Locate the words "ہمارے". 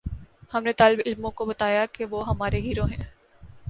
2.27-2.59